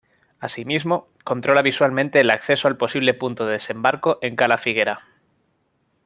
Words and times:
Asimismo, 0.39 1.09
controla 1.23 1.61
visualmente 1.61 2.19
el 2.21 2.31
acceso 2.31 2.67
al 2.67 2.75
posible 2.75 3.13
punto 3.13 3.45
de 3.45 3.51
desembarco 3.51 4.17
en 4.23 4.35
Cala 4.35 4.57
Figuera. 4.57 5.05